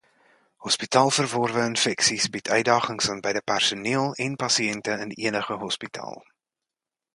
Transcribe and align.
Hospitaalverworwe 0.69 1.65
infeksies 1.71 2.25
bied 2.37 2.49
uitdagings 2.57 3.09
aan 3.11 3.21
beide 3.27 3.45
personeel 3.53 4.09
en 4.27 4.35
pasiënte 4.47 4.99
in 5.05 5.15
enige 5.29 5.63
hospitaal. 5.69 6.21